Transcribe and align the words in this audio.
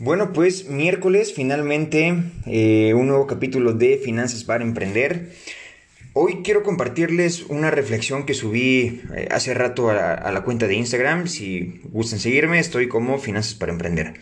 Bueno, 0.00 0.32
pues 0.32 0.68
miércoles 0.68 1.34
finalmente 1.34 2.14
eh, 2.46 2.94
un 2.94 3.08
nuevo 3.08 3.26
capítulo 3.26 3.72
de 3.72 3.98
Finanzas 3.98 4.44
para 4.44 4.62
Emprender. 4.62 5.32
Hoy 6.12 6.42
quiero 6.44 6.62
compartirles 6.62 7.46
una 7.48 7.72
reflexión 7.72 8.24
que 8.24 8.32
subí 8.32 9.02
eh, 9.16 9.26
hace 9.32 9.54
rato 9.54 9.90
a, 9.90 10.30
la 10.30 10.42
cuenta 10.42 10.68
de 10.68 10.76
Instagram. 10.76 11.26
Si 11.26 11.80
gustan 11.90 12.20
seguirme, 12.20 12.60
estoy 12.60 12.86
como 12.86 13.18
Finanzas 13.18 13.54
para 13.54 13.72
Emprender. 13.72 14.14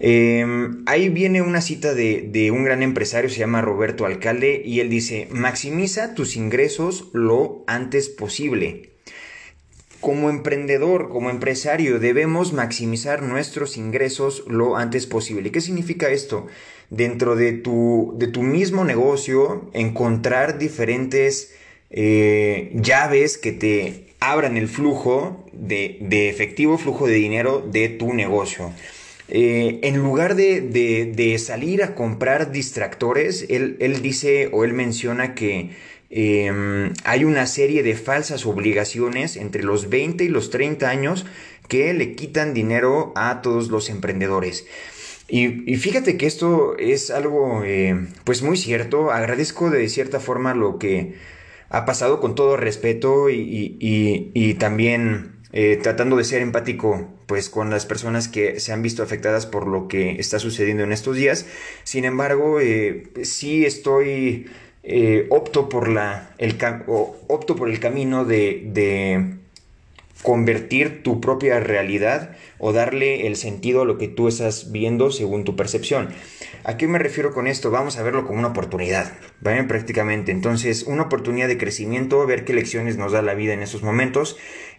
Em, 0.00 0.82
ahí 0.84 1.08
viene 1.08 1.40
una 1.40 1.62
cita 1.62 1.94
de, 1.94 2.28
de 2.30 2.50
un 2.50 2.64
gran 2.64 2.82
empresario, 2.82 3.30
se 3.30 3.38
llama 3.38 3.62
Roberto 3.62 4.04
Alcalde, 4.04 4.60
y 4.62 4.80
él 4.80 4.90
dice, 4.90 5.28
maximiza 5.30 6.14
tus 6.14 6.36
ingresos 6.36 7.08
lo 7.14 7.64
antes 7.66 8.10
posible. 8.10 8.95
Como 10.00 10.30
emprendedor, 10.30 11.08
como 11.08 11.30
empresario, 11.30 11.98
debemos 11.98 12.52
maximizar 12.52 13.22
nuestros 13.22 13.76
ingresos 13.76 14.44
lo 14.46 14.76
antes 14.76 15.06
posible. 15.06 15.50
¿Qué 15.50 15.60
significa 15.60 16.10
esto? 16.10 16.46
Dentro 16.90 17.34
de 17.34 17.52
tu, 17.52 18.14
de 18.16 18.28
tu 18.28 18.42
mismo 18.42 18.84
negocio, 18.84 19.70
encontrar 19.72 20.58
diferentes 20.58 21.54
eh, 21.90 22.72
llaves 22.74 23.38
que 23.38 23.52
te 23.52 24.06
abran 24.20 24.56
el 24.56 24.68
flujo 24.68 25.44
de, 25.52 26.28
efectivo, 26.28 26.78
flujo 26.78 27.06
de 27.06 27.14
dinero 27.14 27.64
de 27.66 27.88
tu 27.88 28.12
negocio. 28.12 28.72
Eh, 29.28 29.80
en 29.82 29.96
lugar 29.96 30.36
de, 30.36 31.36
salir 31.38 31.82
a 31.82 31.94
comprar 31.94 32.52
distractores, 32.52 33.46
él, 33.48 33.76
él 33.80 34.02
dice 34.02 34.48
o 34.52 34.64
él 34.64 34.72
menciona 34.72 35.34
que 35.34 35.70
Em, 36.10 36.92
hay 37.04 37.24
una 37.24 37.46
serie 37.46 37.82
de 37.82 37.96
falsas 37.96 38.46
obligaciones 38.46 39.36
entre 39.36 39.62
los 39.62 39.88
20 39.88 40.24
y 40.24 40.28
los 40.28 40.50
30 40.50 40.88
años 40.88 41.26
que 41.68 41.92
le 41.94 42.14
quitan 42.14 42.54
dinero 42.54 43.12
a 43.16 43.42
todos 43.42 43.68
los 43.68 43.90
emprendedores. 43.90 44.66
Y, 45.28 45.76
fíjate 45.76 46.16
que 46.16 46.26
esto 46.26 46.76
es 46.78 47.10
algo 47.10 47.62
eh, 47.64 48.06
pues 48.24 48.42
muy 48.42 48.56
cierto. 48.56 49.10
Agradezco 49.10 49.70
de 49.70 49.88
cierta 49.88 50.20
forma 50.20 50.54
lo 50.54 50.78
que 50.78 51.14
ha 51.68 51.84
pasado 51.84 52.20
con 52.20 52.36
todo 52.36 52.56
respeto 52.56 53.28
y, 53.28 54.56
también 54.60 55.32
eh, 55.52 55.78
tratando 55.82 56.16
de 56.16 56.24
ser 56.24 56.42
empático 56.42 57.12
pues 57.26 57.50
con 57.50 57.70
las 57.70 57.86
personas 57.86 58.28
que 58.28 58.60
se 58.60 58.72
han 58.72 58.82
visto 58.82 59.02
afectadas 59.02 59.46
por 59.46 59.66
lo 59.66 59.88
que 59.88 60.12
está 60.20 60.38
sucediendo 60.38 60.84
en 60.84 60.92
estos 60.92 61.16
días. 61.16 61.46
Sin 61.82 62.04
embargo, 62.04 62.60
eh, 62.60 63.08
sí 63.24 63.64
estoy 63.64 64.46
eh, 64.88 65.26
opto, 65.30 65.68
por 65.68 65.88
la, 65.88 66.30
el, 66.38 66.56
opto 66.86 67.56
por 67.56 67.68
el 67.68 67.80
camino 67.80 68.24
de, 68.24 69.34
convertir 70.22 71.02
tu 71.02 71.20
propia 71.20 71.58
realidad 71.58 72.36
o 72.58 72.72
darle 72.72 73.26
el 73.26 73.36
sentido 73.36 73.82
a 73.82 73.84
lo 73.84 73.98
que 73.98 74.06
tú 74.06 74.28
estás 74.28 74.70
viendo 74.70 75.10
según 75.10 75.42
tu 75.42 75.56
percepción. 75.56 76.10
¿A 76.62 76.76
qué 76.76 76.86
me 76.86 77.00
refiero 77.00 77.34
con 77.34 77.48
esto? 77.48 77.72
Vamos 77.72 77.98
a 77.98 78.04
verlo 78.04 78.26
como 78.26 78.38
una 78.38 78.48
oportunidad. 78.48 79.12
Prácticamente. 79.42 80.30
Entonces, 80.30 80.84
una 80.84 81.02
oportunidad 81.02 81.48
de 81.48 81.58
crecimiento, 81.58 82.24
ver 82.24 82.44
qué 82.44 82.54
lecciones 82.54 82.96
nos 82.96 83.10
da 83.10 83.22
la 83.22 83.34
vida 83.34 83.54
en 83.54 83.62
esos 83.62 83.82
momentos. 83.82 84.36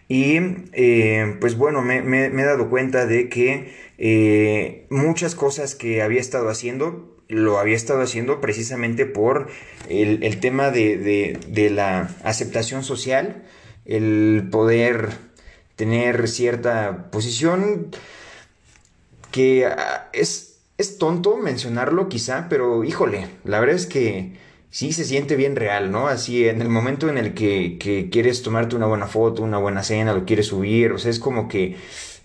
Y, 0.08 0.38
eh, 0.72 1.36
pues 1.38 1.56
bueno, 1.58 1.82
me, 1.82 1.98
he 1.98 2.44
dado 2.44 2.70
cuenta 2.70 3.04
de 3.06 3.28
que 3.28 3.74
eh, 3.98 4.86
muchas 4.88 5.34
cosas 5.34 5.74
que 5.74 6.00
había 6.00 6.20
estado 6.20 6.48
haciendo 6.48 7.17
lo 7.28 7.58
había 7.58 7.76
estado 7.76 8.00
haciendo 8.00 8.40
precisamente 8.40 9.04
por 9.06 9.48
el, 9.88 10.40
tema 10.40 10.70
de, 10.70 11.70
la 11.72 12.10
aceptación 12.24 12.82
social, 12.82 13.44
el 13.84 14.48
poder 14.50 15.10
tener 15.76 16.26
cierta 16.28 17.10
posición 17.10 17.88
que 19.30 19.66
ah, 19.66 20.08
es, 20.12 20.58
es 20.78 20.98
tonto 20.98 21.36
mencionarlo 21.36 22.08
quizá, 22.08 22.48
pero 22.48 22.82
híjole, 22.82 23.28
la 23.44 23.60
verdad 23.60 23.76
es 23.76 23.86
que 23.86 24.38
sí 24.70 24.92
se 24.92 25.04
siente 25.04 25.36
bien 25.36 25.54
real, 25.54 25.90
¿no? 25.90 26.08
Así 26.08 26.48
en 26.48 26.62
el 26.62 26.68
momento 26.68 27.08
en 27.08 27.18
el 27.18 27.34
que, 27.34 27.78
que, 27.78 28.08
quieres 28.10 28.42
tomarte 28.42 28.74
una 28.74 28.86
buena 28.86 29.06
foto, 29.06 29.42
una 29.42 29.58
buena 29.58 29.82
cena, 29.82 30.14
lo 30.14 30.24
quieres 30.24 30.46
subir, 30.46 30.92
o 30.92 30.98
sea, 30.98 31.10
es 31.10 31.18
como 31.18 31.46
que 31.48 31.76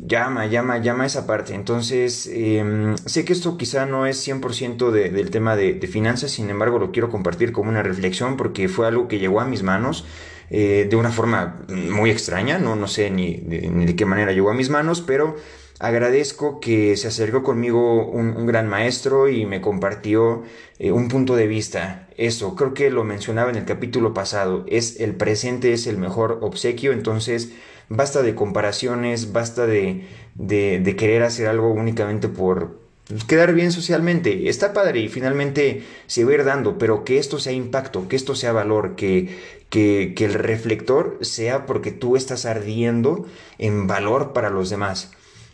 llama, 0.06 0.46
llama, 0.48 0.78
llama 0.78 1.06
esa 1.06 1.26
parte. 1.28 1.54
Entonces, 1.54 2.30
em, 2.32 2.96
sé 2.98 3.26
que 3.26 3.34
esto 3.34 3.58
quizá 3.58 3.86
no 3.86 4.06
es 4.06 4.18
100% 4.28 4.92
de, 4.92 5.10
del 5.10 5.30
tema 5.32 5.56
de, 5.56 5.80
finanzas, 5.88 6.32
sin 6.32 6.50
embargo 6.50 6.80
lo 6.80 6.92
quiero 6.92 7.10
compartir 7.10 7.52
como 7.52 7.70
una 7.70 7.84
reflexión 7.84 8.38
porque 8.38 8.70
fue 8.70 8.88
algo 8.88 9.08
que 9.08 9.20
llegó 9.20 9.40
a 9.40 9.46
mis 9.46 9.64
manos. 9.64 10.06
Eh, 10.50 10.88
de 10.88 10.96
una 10.96 11.10
forma 11.10 11.66
muy 11.70 12.12
extraña, 12.12 12.60
no, 12.60 12.76
no 12.76 12.88
sé 12.88 13.10
ni 13.10 13.38
de, 13.38 13.96
qué 13.96 14.06
manera 14.06 14.34
llegó 14.34 14.52
a 14.52 14.54
mis 14.54 14.70
manos, 14.70 15.02
pero 15.02 15.36
agradezco 15.84 16.62
que 16.62 16.96
se 16.96 17.10
acercó 17.10 17.44
conmigo 17.44 18.06
un, 18.08 18.46
gran 18.46 18.70
maestro 18.70 19.28
y 19.28 19.46
me 19.46 19.60
compartió 19.60 20.44
eh, 20.80 20.94
un 20.94 21.10
punto 21.10 21.36
de 21.36 21.46
vista. 21.46 22.08
Eso, 22.16 22.56
creo 22.56 22.74
que 22.74 22.90
lo 22.90 23.04
mencionaba 23.04 23.50
en 23.50 23.58
el 23.58 23.66
capítulo 23.66 24.14
pasado, 24.14 24.64
es 24.68 25.02
el 25.02 25.14
presente 25.16 25.74
es 25.74 25.86
el 25.86 25.98
mejor 25.98 26.40
obsequio, 26.42 26.94
entonces 26.94 27.52
basta 27.90 28.22
de 28.22 28.34
comparaciones, 28.34 29.34
basta 29.34 29.68
de, 29.68 30.08
de, 30.36 30.96
querer 30.96 31.22
hacer 31.22 31.48
algo 31.48 31.74
únicamente 31.74 32.30
por 32.30 32.80
quedar 33.28 33.54
bien 33.54 33.74
socialmente. 33.74 34.48
Está 34.48 34.72
padre 34.72 35.02
y 35.02 35.10
finalmente 35.10 35.84
se 36.08 36.24
va 36.24 36.32
a 36.32 36.36
ir 36.36 36.44
dando, 36.46 36.78
pero 36.78 37.04
que 37.04 37.18
esto 37.18 37.40
sea 37.40 37.52
impacto, 37.52 38.08
que 38.08 38.16
esto 38.16 38.36
sea 38.36 38.54
valor, 38.54 38.96
que, 38.96 39.38
que 39.70 40.16
el 40.18 40.34
reflector 40.34 41.18
sea 41.20 41.66
porque 41.66 41.92
tú 41.92 42.16
estás 42.16 42.46
ardiendo 42.46 43.26
en 43.58 43.86
valor 43.86 44.32
para 44.32 44.50
los 44.50 44.70
demás. 44.70 45.12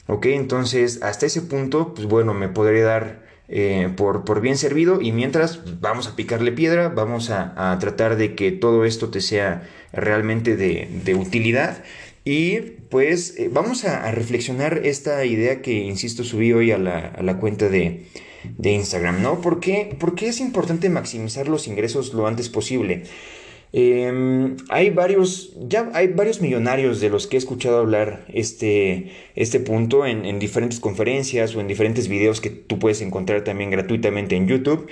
¿Ok? 0.09 0.25
Entonces, 0.25 1.01
hasta 1.01 1.25
ese 1.25 1.41
punto, 1.41 1.93
pues 1.93 2.07
bueno, 2.07 2.33
me 2.33 2.49
podré 2.49 2.81
dar 2.81 3.23
eh, 3.47 3.89
por, 3.95 4.25
por, 4.25 4.41
bien 4.41 4.57
servido 4.57 5.01
y 5.01 5.11
mientras 5.11 5.61
vamos 5.79 6.07
a 6.07 6.15
picarle 6.15 6.51
piedra, 6.51 6.89
vamos 6.89 7.29
a, 7.29 7.71
a, 7.71 7.79
tratar 7.79 8.17
de 8.17 8.35
que 8.35 8.51
todo 8.51 8.85
esto 8.85 9.09
te 9.09 9.21
sea 9.21 9.69
realmente 9.93 10.57
de, 10.57 10.87
de 11.05 11.15
utilidad 11.15 11.83
y 12.25 12.59
pues 12.91 13.37
eh, 13.37 13.49
vamos 13.51 13.85
a, 13.85 14.11
reflexionar 14.11 14.81
esta 14.85 15.25
idea 15.25 15.61
que, 15.61 15.73
insisto, 15.73 16.23
subí 16.23 16.53
hoy 16.53 16.71
a 16.71 16.77
la, 16.77 17.39
cuenta 17.39 17.69
de, 17.69 18.05
Instagram, 18.61 19.21
¿no? 19.21 19.41
¿Por 19.41 19.59
qué, 19.59 19.97
es 20.21 20.39
importante 20.39 20.89
maximizar 20.89 21.47
los 21.47 21.67
ingresos 21.67 22.13
lo 22.13 22.27
antes 22.27 22.49
posible? 22.49 23.03
Em, 23.71 24.57
hay 24.69 24.89
varios, 24.89 25.53
ya 25.67 25.91
hay 25.93 26.07
varios 26.07 26.41
millonarios 26.41 26.99
de 27.01 27.09
los 27.09 27.27
que 27.27 27.37
he 27.37 27.39
escuchado 27.39 27.77
hablar 27.77 28.25
este, 28.33 29.11
este 29.35 29.59
punto 29.59 30.07
en, 30.07 30.39
diferentes 30.39 30.79
conferencias 30.79 31.55
o 31.55 31.61
en 31.61 31.67
diferentes 31.67 32.07
videos 32.07 32.41
que 32.41 32.49
tú 32.49 32.79
puedes 32.79 33.01
encontrar 33.01 33.43
también 33.43 33.69
gratuitamente 33.69 34.35
en 34.35 34.47
YouTube, 34.47 34.87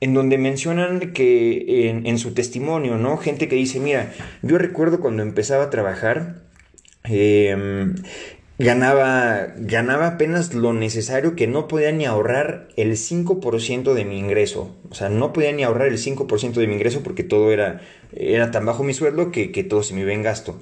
en 0.00 0.12
donde 0.12 0.38
mencionan 0.38 1.12
que 1.12 1.88
en, 1.88 2.18
su 2.18 2.34
testimonio, 2.34 2.98
¿no? 2.98 3.16
Gente 3.16 3.48
que 3.48 3.56
dice, 3.56 3.78
mira, 3.78 4.12
yo 4.42 4.58
recuerdo 4.58 5.00
cuando 5.00 5.22
empezaba 5.22 5.64
a 5.64 5.70
trabajar, 5.70 6.46
Em, 7.08 7.94
ganaba, 8.58 9.48
ganaba 9.56 10.06
apenas 10.06 10.54
lo 10.54 10.72
necesario 10.72 11.36
que 11.36 11.46
no 11.46 11.68
podía 11.68 11.92
ni 11.92 12.06
ahorrar 12.06 12.68
el 12.76 12.92
5% 12.96 13.94
de 13.94 14.04
mi 14.04 14.18
ingreso. 14.18 14.74
O 14.90 14.94
sea, 14.94 15.08
no 15.08 15.32
podía 15.32 15.52
ni 15.52 15.62
ahorrar 15.62 15.88
el 15.88 15.98
5% 15.98 16.52
de 16.52 16.66
mi 16.66 16.74
ingreso 16.74 17.02
porque 17.02 17.24
todo 17.24 17.52
era, 17.52 17.80
era 18.12 18.50
tan 18.50 18.64
bajo 18.64 18.82
mi 18.82 18.94
sueldo 18.94 19.30
que, 19.30 19.52
que 19.52 19.64
todo 19.64 19.82
se 19.82 19.94
me 19.94 20.02
iba 20.02 20.12
en 20.12 20.22
gasto. 20.22 20.58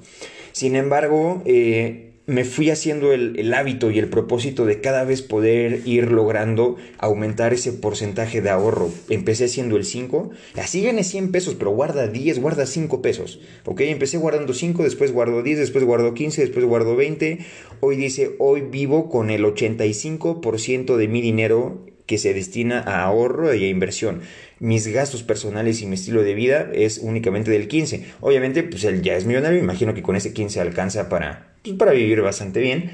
Sin 0.51 0.75
embargo, 0.75 1.41
eh, 1.45 2.14
me 2.27 2.43
fui 2.43 2.71
haciendo 2.71 3.13
el, 3.13 3.53
hábito 3.53 3.91
y 3.91 3.99
el 3.99 4.09
propósito 4.09 4.65
de 4.65 4.81
cada 4.81 5.03
vez 5.03 5.21
poder 5.21 5.81
ir 5.85 6.11
logrando 6.11 6.75
aumentar 6.97 7.53
ese 7.53 7.71
porcentaje 7.71 8.41
de 8.41 8.49
ahorro. 8.49 8.89
Empecé 9.09 9.45
haciendo 9.45 9.77
el 9.77 9.85
5, 9.85 10.31
así 10.55 10.81
gané 10.81 11.03
100 11.03 11.31
pesos, 11.31 11.55
pero 11.55 11.71
guarda 11.71 12.07
10, 12.07 12.39
guarda 12.39 12.65
5 12.65 13.01
pesos. 13.01 13.39
Ok, 13.65 13.81
empecé 13.81 14.17
guardando 14.17 14.53
5, 14.53 14.83
después 14.83 15.11
guardo 15.11 15.43
10, 15.43 15.59
después 15.59 15.83
guardo 15.83 16.13
15, 16.13 16.41
después 16.41 16.65
guardo 16.65 16.95
20. 16.95 17.39
Hoy 17.81 17.95
dice, 17.95 18.35
hoy 18.39 18.61
vivo 18.61 19.09
con 19.09 19.29
el 19.29 19.43
85% 19.45 20.95
de 20.95 21.07
mi 21.07 21.21
dinero 21.21 21.94
que 22.05 22.17
se 22.17 22.33
destina 22.33 22.79
a 22.79 23.03
ahorro 23.03 23.53
y 23.53 23.63
a 23.63 23.67
inversión. 23.67 24.21
Mis 24.59 24.87
gastos 24.87 25.23
personales 25.23 25.81
y 25.81 25.85
mi 25.85 25.95
estilo 25.95 26.23
de 26.23 26.33
vida 26.33 26.69
es 26.73 26.99
únicamente 26.99 27.51
del 27.51 27.67
15. 27.67 28.05
Obviamente, 28.21 28.63
pues 28.63 28.83
él 28.83 29.01
ya 29.01 29.15
es 29.15 29.25
millonario, 29.25 29.59
imagino 29.59 29.93
que 29.93 30.03
con 30.03 30.15
ese 30.15 30.33
15 30.33 30.61
alcanza 30.61 31.09
para 31.09 31.55
pues, 31.63 31.75
para 31.77 31.91
vivir 31.91 32.21
bastante 32.21 32.61
bien. 32.61 32.91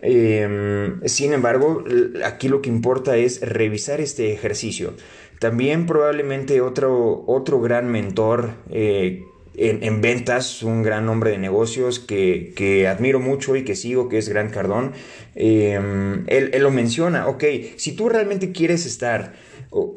Em, 0.00 1.00
sin 1.06 1.32
embargo, 1.32 1.84
aquí 2.24 2.48
lo 2.48 2.62
que 2.62 2.68
importa 2.68 3.16
es 3.16 3.40
revisar 3.40 4.00
este 4.00 4.32
ejercicio. 4.32 4.94
También 5.40 5.86
probablemente 5.86 6.60
otro, 6.60 7.24
otro 7.26 7.60
gran 7.60 7.90
mentor 7.90 8.54
eh, 8.70 9.22
en, 9.58 10.00
ventas, 10.00 10.62
un 10.62 10.82
gran 10.82 11.08
hombre 11.08 11.32
de 11.32 11.38
negocios 11.38 11.98
que, 11.98 12.86
admiro 12.88 13.20
mucho 13.20 13.56
y 13.56 13.64
que 13.64 13.74
sigo, 13.74 14.08
que 14.08 14.18
es 14.18 14.28
Gran 14.28 14.50
Cardón, 14.50 14.92
em, 15.34 16.24
él, 16.28 16.52
lo 16.60 16.70
menciona, 16.70 17.28
ok, 17.28 17.44
si 17.76 17.92
tú 17.92 18.08
realmente 18.08 18.52
quieres 18.52 18.86
estar 18.86 19.34
o, 19.70 19.96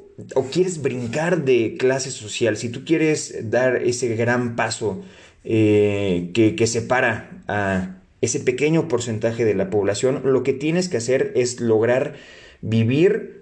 quieres 0.51 0.81
brincar 0.81 1.45
de 1.45 1.75
clase 1.77 2.11
social, 2.11 2.57
si 2.57 2.69
tú 2.69 2.83
quieres 2.85 3.49
dar 3.49 3.77
ese 3.77 4.15
gran 4.15 4.55
paso 4.55 5.01
eh, 5.43 6.31
que, 6.33 6.55
que 6.55 6.67
separa 6.67 7.43
a 7.47 8.01
ese 8.21 8.39
pequeño 8.39 8.87
porcentaje 8.87 9.45
de 9.45 9.55
la 9.55 9.69
población, 9.69 10.21
lo 10.25 10.43
que 10.43 10.53
tienes 10.53 10.89
que 10.89 10.97
hacer 10.97 11.31
es 11.35 11.59
lograr 11.59 12.13
vivir 12.61 13.40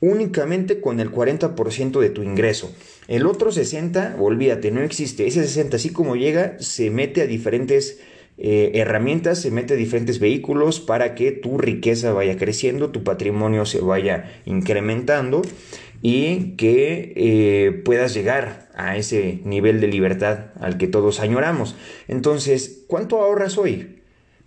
únicamente 0.00 0.80
con 0.80 1.00
el 1.00 1.12
40% 1.12 2.00
de 2.00 2.10
tu 2.10 2.22
ingreso. 2.22 2.74
El 3.08 3.26
otro 3.26 3.52
60, 3.52 4.16
olvídate, 4.18 4.70
no 4.70 4.80
existe. 4.80 5.26
Ese 5.26 5.42
60, 5.42 5.76
así 5.76 5.90
como 5.90 6.16
llega, 6.16 6.58
se 6.58 6.90
mete 6.90 7.22
a 7.22 7.26
diferentes 7.26 8.00
eh, 8.38 8.72
herramientas, 8.74 9.40
se 9.40 9.50
mete 9.50 9.74
a 9.74 9.76
diferentes 9.76 10.18
vehículos 10.18 10.80
para 10.80 11.14
que 11.14 11.32
tu 11.32 11.58
riqueza 11.58 12.12
vaya 12.12 12.38
creciendo, 12.38 12.90
tu 12.90 13.04
patrimonio 13.04 13.66
se 13.66 13.80
vaya 13.80 14.40
incrementando 14.46 15.42
y 16.02 16.52
que 16.56 17.12
eh, 17.16 17.72
puedas 17.84 18.14
llegar 18.14 18.70
a 18.74 18.96
ese 18.96 19.40
nivel 19.44 19.80
de 19.80 19.88
libertad 19.88 20.46
al 20.58 20.78
que 20.78 20.86
todos 20.86 21.20
añoramos. 21.20 21.76
Entonces, 22.08 22.84
¿cuánto 22.86 23.20
ahorras 23.20 23.58
hoy? 23.58 24.00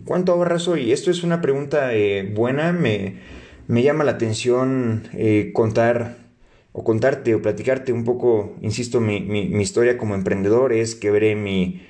¿Cuánto 0.04 0.32
ahorras 0.32 0.66
hoy? 0.66 0.90
Esto 0.90 1.12
es 1.12 1.22
una 1.22 1.40
pregunta 1.40 1.94
eh, 1.94 2.28
buena, 2.34 2.72
me, 2.72 3.20
llama 3.68 4.04
la 4.04 4.12
atención 4.12 5.08
contar 5.52 6.16
o 6.72 6.82
contarte 6.82 7.34
o 7.34 7.42
platicarte 7.42 7.92
un 7.92 8.04
poco, 8.04 8.56
insisto, 8.60 9.00
mi, 9.00 9.20
mi 9.20 9.62
historia 9.62 9.96
como 9.96 10.14
emprendedor 10.14 10.72
es 10.72 10.94
que 10.94 11.10
veré 11.10 11.36
mi 11.36 11.80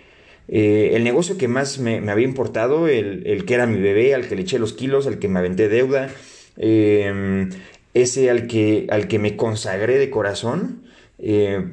eh, 0.48 0.90
el 0.94 1.04
negocio 1.04 1.38
que 1.38 1.48
más 1.48 1.78
me, 1.78 1.98
había 2.10 2.26
importado, 2.26 2.88
el, 2.88 3.44
que 3.46 3.54
era 3.54 3.66
mi 3.66 3.80
bebé, 3.80 4.14
al 4.14 4.28
que 4.28 4.36
le 4.36 4.42
eché 4.42 4.58
los 4.58 4.72
kilos, 4.72 5.06
al 5.06 5.18
que 5.18 5.28
me 5.28 5.38
aventé 5.38 5.68
deuda, 5.68 6.10
em, 6.56 7.50
ese 7.94 8.30
al 8.30 8.46
que, 8.46 8.86
al 8.90 9.08
que 9.08 9.18
me 9.18 9.36
consagré 9.36 9.98
de 9.98 10.10
corazón, 10.10 10.82
eh, 11.18 11.64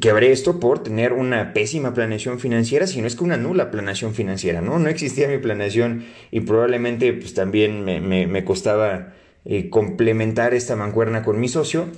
quebré 0.00 0.32
esto 0.32 0.60
por 0.60 0.82
tener 0.82 1.12
una 1.12 1.52
pésima 1.52 1.92
planeación 1.92 2.38
financiera, 2.40 2.86
si 2.86 3.00
no 3.00 3.06
es 3.06 3.16
que 3.16 3.24
una 3.24 3.36
nula 3.36 3.70
planeación 3.70 4.14
financiera, 4.14 4.60
¿no? 4.60 4.78
No 4.78 4.88
existía 4.88 5.28
mi 5.28 5.38
planeación 5.38 6.04
y 6.30 6.40
probablemente 6.40 7.12
pues 7.12 7.34
también 7.34 7.84
me, 7.84 8.44
costaba 8.44 9.14
eh, 9.44 9.70
complementar 9.70 10.54
esta 10.54 10.76
mancuerna 10.76 11.22
con 11.22 11.40
mi 11.40 11.48
socio. 11.48 11.88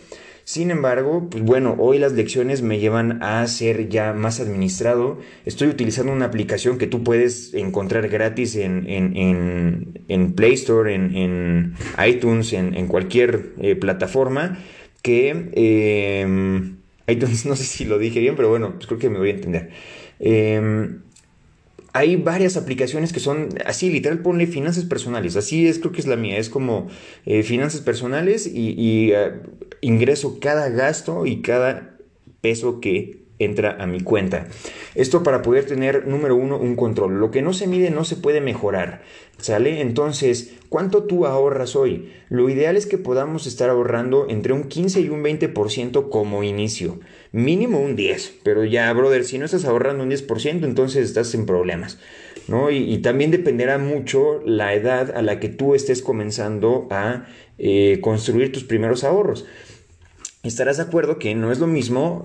Sin 0.44 0.70
embargo, 0.70 1.28
pues 1.28 1.42
bueno, 1.42 1.74
hoy 1.78 1.98
las 1.98 2.12
lecciones 2.12 2.62
me 2.62 2.78
llevan 2.78 3.20
a 3.22 3.44
ser 3.48 3.88
ya 3.88 4.12
más 4.12 4.38
administrado. 4.38 5.18
Estoy 5.44 5.66
utilizando 5.66 6.12
una 6.12 6.26
aplicación 6.26 6.78
que 6.78 6.86
tú 6.86 7.02
puedes 7.02 7.52
encontrar 7.54 8.08
gratis 8.08 8.54
en, 8.54 8.86
en, 8.86 10.32
Play 10.34 10.52
Store, 10.52 10.94
en, 10.94 11.74
iTunes, 12.06 12.52
en, 12.52 12.86
cualquier 12.86 13.54
eh, 13.60 13.74
plataforma 13.74 14.58
que... 15.02 15.50
Em, 15.52 16.76
iTunes, 17.08 17.46
no 17.46 17.56
sé 17.56 17.64
si 17.64 17.84
lo 17.84 17.98
dije 17.98 18.20
bien, 18.20 18.36
pero 18.36 18.48
bueno, 18.48 18.74
pues 18.74 18.86
creo 18.86 18.98
que 18.98 19.10
me 19.10 19.18
voy 19.18 19.30
a 19.30 19.34
entender. 19.34 19.70
Em, 20.18 21.02
hay 21.96 22.16
varias 22.16 22.58
aplicaciones 22.58 23.14
que 23.14 23.20
son 23.20 23.48
así, 23.64 23.88
literal, 23.88 24.18
ponle 24.20 24.46
finanzas 24.46 24.84
personales. 24.84 25.34
Así 25.34 25.66
es, 25.66 25.78
creo 25.78 25.92
que 25.92 26.02
es 26.02 26.06
la 26.06 26.16
mía. 26.16 26.36
Es 26.36 26.50
como 26.50 26.88
eh, 27.24 27.42
finanzas 27.42 27.80
personales 27.80 28.46
y, 28.46 29.12
eh, 29.12 29.40
ingreso 29.80 30.38
cada 30.38 30.68
gasto 30.68 31.24
y 31.24 31.40
cada 31.40 31.96
peso 32.42 32.80
que 32.80 33.24
entra 33.38 33.76
a 33.80 33.86
mi 33.86 34.00
cuenta. 34.00 34.46
Esto 34.94 35.22
para 35.22 35.42
poder 35.42 35.66
tener, 35.66 36.06
número 36.06 36.36
uno, 36.36 36.58
un 36.58 36.76
control. 36.76 37.18
Lo 37.20 37.30
que 37.30 37.42
no 37.42 37.52
se 37.52 37.66
mide 37.66 37.90
no 37.90 38.04
se 38.04 38.16
puede 38.16 38.40
mejorar. 38.40 39.02
¿Sale? 39.38 39.82
Entonces, 39.82 40.54
¿cuánto 40.70 41.04
tú 41.04 41.26
ahorras 41.26 41.76
hoy? 41.76 42.10
Lo 42.30 42.48
ideal 42.48 42.76
es 42.76 42.86
que 42.86 42.96
podamos 42.96 43.46
estar 43.46 43.68
ahorrando 43.68 44.26
entre 44.30 44.54
un 44.54 44.64
15 44.64 45.02
y 45.02 45.08
un 45.10 45.22
20% 45.22 46.08
como 46.08 46.42
inicio. 46.42 47.00
Mínimo 47.32 47.80
un 47.80 47.96
10. 47.96 48.38
Pero 48.42 48.64
ya, 48.64 48.90
brother, 48.92 49.24
si 49.24 49.38
no 49.38 49.44
estás 49.44 49.66
ahorrando 49.66 50.04
un 50.04 50.10
10%, 50.10 50.64
entonces 50.64 51.04
estás 51.04 51.34
en 51.34 51.44
problemas. 51.44 51.98
¿no? 52.48 52.70
Y, 52.70 52.98
también 52.98 53.30
dependerá 53.30 53.78
mucho 53.78 54.40
la 54.44 54.74
edad 54.74 55.16
a 55.16 55.22
la 55.22 55.40
que 55.40 55.48
tú 55.48 55.74
estés 55.74 56.00
comenzando 56.00 56.86
a 56.90 57.26
eh, 57.58 57.98
construir 58.00 58.52
tus 58.52 58.64
primeros 58.64 59.04
ahorros. 59.04 59.46
Estarás 60.42 60.76
de 60.76 60.84
acuerdo 60.84 61.18
que 61.18 61.34
no 61.34 61.50
es 61.50 61.58
lo 61.58 61.66
mismo 61.66 62.24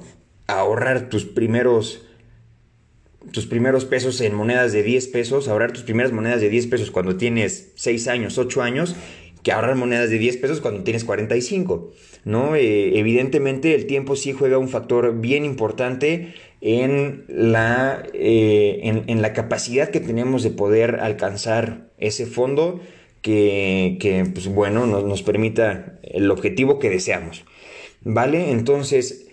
ahorrar 0.59 1.09
tus 1.09 1.25
primeros 1.25 2.05
tus 3.31 3.45
primeros 3.45 3.85
pesos 3.85 4.19
en 4.21 4.33
monedas 4.33 4.73
de 4.73 4.83
10 4.83 5.07
pesos, 5.09 5.47
ahorrar 5.47 5.71
tus 5.71 5.83
primeras 5.83 6.11
monedas 6.11 6.41
de 6.41 6.49
10 6.49 6.67
pesos 6.67 6.91
cuando 6.91 7.17
tienes 7.17 7.71
6 7.75 8.07
años, 8.07 8.37
8 8.37 8.61
años, 8.61 8.95
que 9.43 9.51
ahorrar 9.51 9.75
monedas 9.75 10.09
de 10.09 10.17
10 10.17 10.37
pesos 10.37 10.61
cuando 10.61 10.83
tienes 10.83 11.03
45, 11.03 11.91
¿no? 12.25 12.55
Eh, 12.55 12.99
evidentemente 12.99 13.75
el 13.75 13.85
tiempo 13.87 14.15
sí 14.15 14.33
juega 14.33 14.57
un 14.57 14.69
factor 14.69 15.19
bien 15.19 15.45
importante 15.45 16.33
en 16.61 17.25
la, 17.27 18.03
eh, 18.13 19.03
en, 19.07 19.21
la 19.21 19.33
capacidad 19.33 19.89
que 19.89 19.99
tenemos 19.99 20.43
de 20.43 20.51
poder 20.51 20.99
alcanzar 20.99 21.89
ese 21.97 22.27
fondo 22.27 22.81
que, 23.21 23.97
que 23.99 24.25
pues 24.25 24.47
bueno, 24.47 24.85
nos, 24.85 25.03
nos 25.03 25.23
permita 25.23 25.99
el 26.03 26.29
objetivo 26.29 26.77
que 26.77 26.89
deseamos, 26.91 27.45
¿vale? 28.03 28.51
Entonces, 28.51 29.30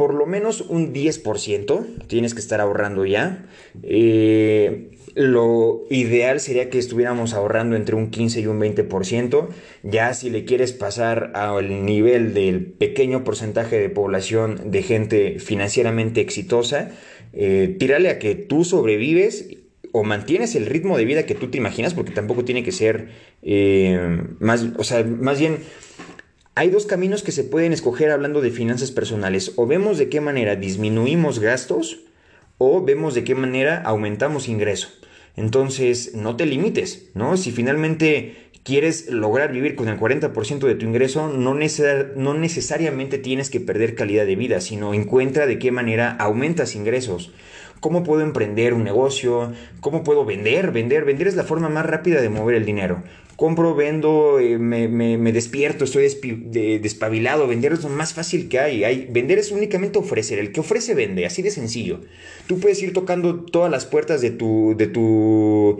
por 0.00 0.14
lo 0.14 0.24
menos 0.24 0.62
un 0.62 0.94
10% 0.94 2.06
tienes 2.06 2.32
que 2.32 2.40
estar 2.40 2.58
ahorrando 2.62 3.04
ya. 3.04 3.44
Eh, 3.82 4.92
lo 5.14 5.84
ideal 5.90 6.40
sería 6.40 6.70
que 6.70 6.78
estuviéramos 6.78 7.34
ahorrando 7.34 7.76
entre 7.76 7.96
un 7.96 8.08
15 8.08 8.40
y 8.40 8.46
un 8.46 8.58
20%. 8.58 9.48
Ya 9.82 10.14
si 10.14 10.30
le 10.30 10.46
quieres 10.46 10.72
pasar 10.72 11.32
al 11.34 11.84
nivel 11.84 12.32
del 12.32 12.64
pequeño 12.64 13.24
porcentaje 13.24 13.78
de 13.78 13.90
población 13.90 14.70
de 14.70 14.82
gente 14.82 15.38
financieramente 15.38 16.22
exitosa, 16.22 16.92
eh, 17.34 17.76
tírale 17.78 18.08
a 18.08 18.18
que 18.18 18.34
tú 18.34 18.64
sobrevives 18.64 19.50
o 19.92 20.02
mantienes 20.02 20.54
el 20.54 20.64
ritmo 20.64 20.96
de 20.96 21.04
vida 21.04 21.26
que 21.26 21.34
tú 21.34 21.50
te 21.50 21.58
imaginas, 21.58 21.92
porque 21.92 22.12
tampoco 22.12 22.42
tiene 22.46 22.62
que 22.62 22.72
ser 22.72 23.08
eh, 23.42 24.18
más, 24.38 24.64
o 24.78 24.84
sea, 24.84 25.04
más 25.04 25.38
bien 25.38 25.58
hay 26.54 26.70
dos 26.70 26.86
caminos 26.86 27.22
que 27.22 27.32
se 27.32 27.44
pueden 27.44 27.72
escoger 27.72 28.10
hablando 28.10 28.40
de 28.40 28.50
finanzas 28.50 28.90
personales. 28.90 29.52
O 29.56 29.66
vemos 29.66 29.98
de 29.98 30.08
qué 30.08 30.20
manera 30.20 30.56
disminuimos 30.56 31.38
gastos 31.38 32.00
o 32.58 32.84
vemos 32.84 33.14
de 33.14 33.24
qué 33.24 33.34
manera 33.34 33.80
aumentamos 33.82 34.48
ingreso. 34.48 34.88
Entonces, 35.36 36.14
no 36.14 36.36
te 36.36 36.46
limites, 36.46 37.10
¿no? 37.14 37.36
Si 37.36 37.52
finalmente 37.52 38.50
quieres 38.64 39.08
lograr 39.08 39.52
vivir 39.52 39.74
con 39.74 39.88
el 39.88 39.98
40% 39.98 40.58
de 40.58 40.74
tu 40.74 40.84
ingreso, 40.84 41.28
no, 41.28 41.54
necesariamente 41.54 43.16
tienes 43.16 43.48
que 43.48 43.60
perder 43.60 43.94
calidad 43.94 44.26
de 44.26 44.36
vida, 44.36 44.60
sino 44.60 44.92
encuentra 44.92 45.46
de 45.46 45.58
qué 45.58 45.70
manera 45.70 46.10
aumentas 46.10 46.74
ingresos. 46.74 47.32
¿Cómo 47.80 48.02
puedo 48.02 48.20
emprender 48.20 48.74
un 48.74 48.84
negocio? 48.84 49.54
¿Cómo 49.80 50.04
puedo 50.04 50.26
vender? 50.26 50.72
Vender, 50.72 51.06
vender 51.06 51.28
es 51.28 51.36
la 51.36 51.44
forma 51.44 51.70
más 51.70 51.86
rápida 51.86 52.20
de 52.20 52.28
mover 52.28 52.56
el 52.56 52.66
dinero 52.66 53.02
compro, 53.40 53.74
vendo, 53.74 54.38
eh, 54.38 54.58
me, 54.58 55.32
despierto, 55.32 55.84
estoy 55.84 56.02
despabilado. 56.78 57.48
Vender 57.48 57.72
es 57.72 57.82
lo 57.82 57.88
más 57.88 58.12
fácil 58.12 58.50
que 58.50 58.58
hay. 58.58 58.84
hay. 58.84 59.08
Vender 59.10 59.38
es 59.38 59.50
únicamente 59.50 59.98
ofrecer. 59.98 60.38
El 60.38 60.52
que 60.52 60.60
ofrece 60.60 60.94
vende, 60.94 61.24
así 61.24 61.40
de 61.40 61.50
sencillo. 61.50 62.02
Tú 62.46 62.60
puedes 62.60 62.82
ir 62.82 62.92
tocando 62.92 63.46
todas 63.46 63.70
las 63.70 63.86
puertas 63.86 64.20
de 64.20 64.30
tu, 64.30 64.74
de 64.76 64.88
tu, 64.88 65.78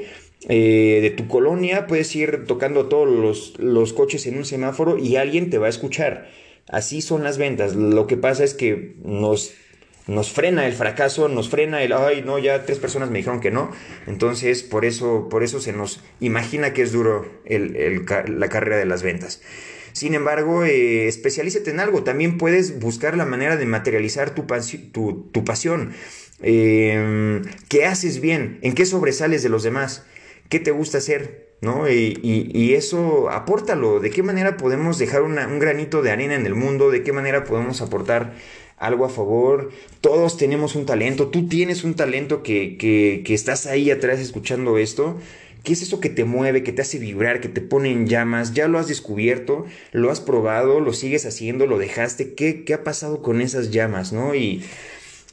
eh, 0.48 1.00
de 1.02 1.10
tu 1.10 1.28
colonia, 1.28 1.86
puedes 1.86 2.16
ir 2.16 2.46
tocando 2.46 2.86
todos 2.86 3.06
los, 3.06 3.58
los 3.58 3.92
coches 3.92 4.26
en 4.26 4.38
un 4.38 4.46
semáforo 4.46 4.96
y 4.96 5.16
alguien 5.16 5.50
te 5.50 5.58
va 5.58 5.66
a 5.66 5.70
escuchar. 5.70 6.30
Así 6.66 7.02
son 7.02 7.24
las 7.24 7.36
ventas. 7.36 7.74
Lo 7.74 8.06
que 8.06 8.16
pasa 8.16 8.42
es 8.42 8.54
que 8.54 8.94
nos 9.04 9.52
nos 10.10 10.32
frena 10.32 10.66
el 10.66 10.72
fracaso, 10.72 11.28
nos 11.28 11.48
frena 11.48 11.82
el, 11.82 11.92
ay, 11.92 12.22
no, 12.22 12.38
ya 12.38 12.64
tres 12.66 12.78
personas 12.78 13.10
me 13.10 13.18
dijeron 13.18 13.40
que 13.40 13.50
no. 13.50 13.70
Entonces, 14.06 14.62
por 14.62 14.84
eso, 14.84 15.28
por 15.30 15.42
eso 15.42 15.60
se 15.60 15.72
nos 15.72 16.02
imagina 16.18 16.72
que 16.72 16.82
es 16.82 16.92
duro 16.92 17.26
la 17.48 18.48
carrera 18.48 18.76
de 18.76 18.86
las 18.86 19.02
ventas. 19.02 19.40
Sin 19.92 20.14
embargo, 20.14 20.64
eh, 20.64 21.08
especialízate 21.08 21.70
en 21.70 21.80
algo. 21.80 22.02
También 22.02 22.38
puedes 22.38 22.80
buscar 22.80 23.16
la 23.16 23.24
manera 23.24 23.56
de 23.56 23.66
materializar 23.66 24.34
tu, 24.34 24.46
tu, 25.32 25.44
pasión. 25.44 25.92
Em, 26.42 27.42
¿Qué 27.68 27.84
haces 27.86 28.20
bien? 28.20 28.58
¿En 28.62 28.74
qué 28.74 28.86
sobresales 28.86 29.42
de 29.42 29.48
los 29.48 29.62
demás? 29.62 30.04
¿Qué 30.48 30.58
te 30.58 30.70
gusta 30.70 30.98
hacer? 30.98 31.50
¿No? 31.60 31.88
Y, 31.88 32.74
eso 32.74 33.30
apórtalo. 33.30 34.00
¿De 34.00 34.10
qué 34.10 34.22
manera 34.22 34.56
podemos 34.56 34.98
dejar 34.98 35.22
un 35.22 35.58
granito 35.58 36.02
de 36.02 36.10
arena 36.10 36.34
en 36.34 36.46
el 36.46 36.54
mundo? 36.54 36.90
¿De 36.90 37.02
qué 37.02 37.12
manera 37.12 37.44
podemos 37.44 37.82
aportar 37.82 38.34
algo 38.80 39.04
a 39.04 39.10
favor. 39.10 39.70
Todos 40.00 40.36
tenemos 40.36 40.74
un 40.74 40.86
talento. 40.86 41.28
Tú 41.28 41.46
tienes 41.46 41.84
un 41.84 41.94
talento 41.94 42.42
que, 42.42 42.76
que, 42.78 43.22
que 43.24 43.34
estás 43.34 43.66
ahí 43.66 43.90
atrás 43.90 44.18
escuchando 44.18 44.78
esto. 44.78 45.16
¿Qué 45.62 45.74
es 45.74 45.82
eso 45.82 46.00
que 46.00 46.08
te 46.08 46.24
mueve, 46.24 46.62
que 46.62 46.72
te 46.72 46.80
hace 46.80 46.98
vibrar, 46.98 47.40
que 47.40 47.50
te 47.50 47.60
pone 47.60 47.92
en 47.92 48.06
llamas? 48.06 48.54
¿Ya 48.54 48.66
lo 48.66 48.78
has 48.78 48.88
descubierto? 48.88 49.66
¿Lo 49.92 50.10
has 50.10 50.20
probado? 50.20 50.80
¿Lo 50.80 50.94
sigues 50.94 51.26
haciendo? 51.26 51.66
¿Lo 51.66 51.78
dejaste? 51.78 52.32
¿Qué, 52.32 52.64
qué 52.64 52.74
ha 52.74 52.82
pasado 52.82 53.20
con 53.20 53.42
esas 53.42 53.70
llamas? 53.70 54.14
¿no? 54.14 54.34
Y, 54.34 54.64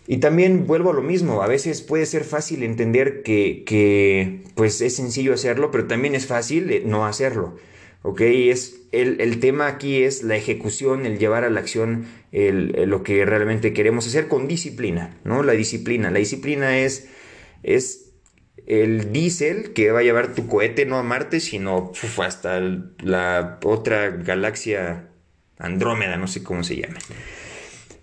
y 0.06 0.18
también 0.18 0.68
vuelvo 0.68 0.90
a 0.90 0.94
lo 0.94 1.02
mismo. 1.02 1.42
A 1.42 1.48
veces 1.48 1.82
puede 1.82 2.06
ser 2.06 2.26
fácil 2.26 2.64
entender 2.64 3.24
que, 3.24 3.64
que 3.66 4.42
pues 4.56 4.82
es 4.82 4.98
sencillo 4.98 5.34
hacerlo, 5.34 5.72
pero 5.72 5.88
también 5.88 6.16
es 6.16 6.26
fácil 6.26 6.70
eh, 6.70 6.84
no 6.86 7.06
hacerlo. 7.06 7.56
¿Ok? 8.04 8.22
Es, 8.22 8.82
el, 8.92 9.22
el, 9.22 9.40
tema 9.40 9.68
aquí 9.68 10.04
es 10.04 10.24
la 10.24 10.36
ejecución, 10.36 11.06
el 11.06 11.20
llevar 11.20 11.44
a 11.44 11.50
la 11.50 11.60
acción 11.60 12.06
lo 12.32 13.04
que 13.04 13.26
realmente 13.26 13.74
queremos 13.74 14.08
hacer 14.08 14.28
con 14.28 14.48
disciplina, 14.48 15.18
¿no? 15.24 15.44
La 15.44 15.54
disciplina. 15.54 16.12
La 16.12 16.20
disciplina 16.20 16.78
es, 16.78 17.10
es 17.64 18.12
el 18.68 19.12
diésel 19.14 19.74
que 19.74 19.92
va 19.92 20.00
a 20.00 20.04
llevar 20.04 20.36
tu 20.36 20.48
cohete 20.48 20.86
no 20.86 20.98
a 20.98 21.04
Marte, 21.04 21.40
sino 21.40 21.92
hasta 22.18 22.60
la 23.00 23.60
otra 23.64 24.10
galaxia 24.10 25.10
Andrómeda, 25.58 26.18
no 26.18 26.28
sé 26.28 26.44
cómo 26.44 26.64
se 26.64 26.76
llama. 26.76 26.98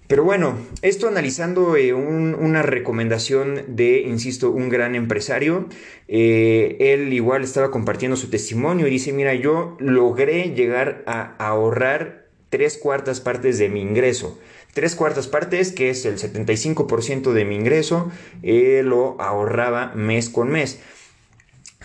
Pero 0.06 0.22
bueno, 0.22 0.58
esto 0.82 1.08
analizando 1.08 1.76
eh, 1.76 1.94
una 1.94 2.60
recomendación 2.60 3.64
de, 3.68 4.00
insisto, 4.00 4.50
un 4.50 4.68
gran 4.68 4.94
empresario, 4.94 5.66
eh, 6.08 6.76
él 6.78 7.12
igual 7.14 7.42
estaba 7.42 7.70
compartiendo 7.70 8.16
su 8.16 8.28
testimonio 8.28 8.86
y 8.86 8.90
dice, 8.90 9.14
mira, 9.14 9.34
yo 9.34 9.76
logré 9.80 10.54
llegar 10.54 11.02
a 11.06 11.34
ahorrar 11.38 12.26
tres 12.50 12.76
cuartas 12.76 13.20
partes 13.20 13.58
de 13.58 13.70
mi 13.70 13.80
ingreso. 13.80 14.38
Tres 14.74 14.94
cuartas 14.94 15.26
partes, 15.26 15.72
que 15.72 15.88
es 15.88 16.04
el 16.04 16.18
75% 16.18 17.32
de 17.32 17.44
mi 17.46 17.54
ingreso, 17.54 18.10
eh, 18.42 18.82
lo 18.84 19.18
ahorraba 19.22 19.94
mes 19.94 20.28
con 20.28 20.50
mes. 20.50 20.80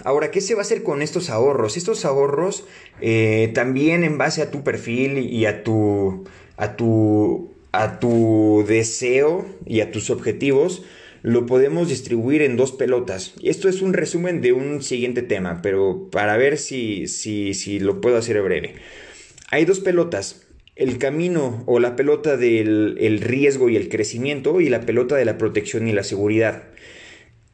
Ahora, 0.03 0.29
¿qué 0.29 0.41
se 0.41 0.55
va 0.55 0.61
a 0.61 0.63
hacer 0.63 0.83
con 0.83 1.01
estos 1.01 1.29
ahorros? 1.29 1.77
Estos 1.77 2.03
ahorros 2.03 2.65
también 3.53 4.03
en 4.03 4.17
base 4.17 4.41
a 4.41 4.49
tu 4.49 4.63
perfil 4.63 5.19
y 5.19 5.45
a 5.45 5.63
tu, 5.63 6.25
a 6.57 6.75
tu 6.75 7.51
a 7.71 7.99
tu 7.99 8.65
deseo 8.67 9.45
y 9.65 9.81
a 9.81 9.91
tus 9.91 10.09
objetivos, 10.09 10.83
lo 11.21 11.45
podemos 11.45 11.89
distribuir 11.89 12.41
en 12.41 12.57
dos 12.57 12.71
pelotas. 12.71 13.33
Esto 13.43 13.69
es 13.69 13.81
un 13.81 13.93
resumen 13.93 14.41
de 14.41 14.53
un 14.53 14.81
siguiente 14.81 15.21
tema, 15.21 15.61
pero 15.61 16.09
para 16.11 16.37
ver 16.37 16.57
si, 16.57 17.07
si, 17.07 17.53
si 17.53 17.79
lo 17.79 18.01
puedo 18.01 18.17
hacer 18.17 18.41
breve. 18.41 18.75
Hay 19.51 19.65
dos 19.65 19.79
pelotas. 19.79 20.43
El 20.75 20.97
camino 20.97 21.63
o 21.65 21.79
la 21.79 21.97
pelota 21.97 22.37
del 22.37 22.95
el 23.01 23.19
riesgo 23.19 23.69
y 23.69 23.75
el 23.75 23.89
crecimiento 23.89 24.61
y 24.61 24.69
la 24.69 24.81
pelota 24.81 25.17
de 25.17 25.25
la 25.25 25.37
protección 25.37 25.89
y 25.89 25.91
la 25.91 26.03
seguridad 26.03 26.63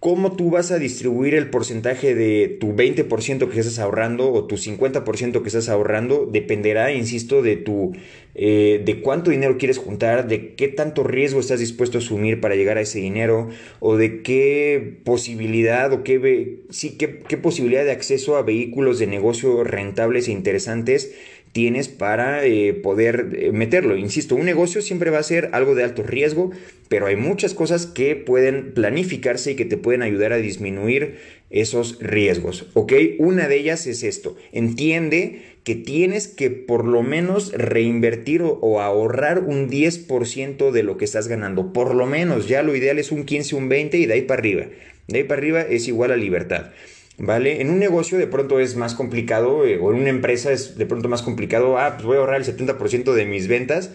cómo 0.05 0.33
tú 0.33 0.51
vas 0.51 0.69
a 0.69 0.77
distribuir 0.77 1.33
el 1.33 1.50
porcentaje 1.50 2.13
de 2.13 2.57
tu 2.59 2.75
20% 2.75 3.50
que 3.50 3.59
estás 3.59 3.79
ahorrando 3.79 4.31
o 4.31 4.45
tu 4.45 4.55
50% 4.55 5.41
que 5.41 5.47
estás 5.47 5.67
ahorrando 5.67 6.29
dependerá, 6.31 6.91
insisto, 6.91 7.41
de 7.41 7.55
tu 7.55 7.93
eh, 8.35 8.83
de 8.85 9.01
cuánto 9.01 9.31
dinero 9.31 9.57
quieres 9.57 9.79
juntar, 9.79 10.27
de 10.27 10.53
qué 10.53 10.67
tanto 10.67 11.03
riesgo 11.03 11.39
estás 11.39 11.59
dispuesto 11.59 11.97
a 11.97 12.01
asumir 12.01 12.39
para 12.39 12.53
llegar 12.53 12.77
a 12.77 12.81
ese 12.81 13.00
dinero 13.00 13.50
o 13.79 13.97
de 13.97 14.21
qué 14.21 15.00
posibilidad 15.03 15.91
o 15.91 16.03
qué, 16.03 16.59
sí, 16.69 16.97
qué, 17.00 17.21
qué 17.27 17.38
posibilidad 17.38 17.83
de 17.83 17.91
acceso 17.91 18.35
a 18.35 18.43
vehículos 18.43 19.00
de 19.00 19.07
negocio 19.07 19.63
rentables 19.63 20.27
e 20.27 20.33
interesantes 20.33 21.15
tienes 21.55 21.88
para 21.88 22.45
eh, 22.45 22.74
poder 22.74 23.29
eh, 23.31 23.53
meterlo. 23.53 23.95
Insisto, 23.95 24.35
un 24.35 24.43
negocio 24.43 24.81
siempre 24.81 25.09
va 25.09 25.19
a 25.19 25.24
ser 25.24 25.51
algo 25.53 25.74
de 25.74 25.85
alto 25.85 26.03
riesgo, 26.03 26.51
pero 26.89 27.05
hay 27.05 27.15
muchas 27.15 27.53
cosas 27.53 27.85
que 27.85 28.17
pueden 28.17 28.74
planificarse 28.74 29.51
y 29.51 29.55
que 29.55 29.63
te 29.63 29.77
pueden 29.77 30.01
ayudar 30.01 30.33
a 30.33 30.38
disminuir 30.38 31.15
esos 31.50 31.97
riesgos. 32.01 32.65
¿Ok? 32.74 32.91
Una 33.19 33.47
de 33.47 33.55
ellas 33.55 33.88
es 33.88 34.03
esto. 34.03 34.35
Entiende 34.51 35.43
que 35.63 35.75
tienes 35.75 36.27
que 36.27 36.50
por 36.50 36.83
lo 36.83 37.03
menos 37.03 37.53
reinvertir 37.53 38.41
o, 38.43 38.81
ahorrar 38.81 39.39
un 39.39 39.69
10% 39.69 40.71
de 40.71 40.83
lo 40.83 40.97
que 40.97 41.05
estás 41.05 41.29
ganando. 41.29 41.71
Por 41.71 41.95
lo 41.95 42.05
menos, 42.05 42.50
ya 42.50 42.63
lo 42.63 42.75
ideal 42.75 43.00
es 43.00 43.13
un 43.13 43.24
15, 43.24 43.55
un 43.55 43.69
20 43.69 43.97
y 43.97 44.05
de 44.07 44.13
ahí 44.13 44.24
para 44.24 44.41
arriba. 44.41 44.65
De 45.07 45.19
ahí 45.19 45.24
para 45.24 45.39
arriba 45.39 45.62
es 45.62 45.88
igual 45.88 46.12
a 46.12 46.17
libertad. 46.17 46.71
¿Vale? 47.17 47.62
En 47.62 47.69
un 47.69 47.79
negocio 47.79 48.17
de 48.17 48.27
pronto 48.27 48.60
es 48.60 48.75
más 48.75 48.93
complicado, 48.93 49.65
eh, 49.65 49.77
o 49.81 49.91
en 49.93 50.00
una 50.01 50.10
empresa 50.10 50.51
es 50.51 50.77
de 50.77 50.86
pronto 50.86 51.07
más 51.07 51.22
complicado, 51.22 51.77
ah, 51.77 51.93
pues 51.95 52.05
voy 52.05 52.17
a 52.17 52.19
ahorrar 52.19 52.41
el 52.41 52.45
70% 52.45 53.13
de 53.13 53.25
mis 53.25 53.48
ventas, 53.48 53.91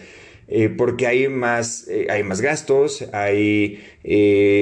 eh, 0.47 0.69
porque 0.69 1.05
hay 1.05 1.27
más, 1.27 1.87
eh, 1.87 2.07
hay 2.09 2.23
más 2.23 2.41
gastos, 2.41 3.05
hay 3.13 3.83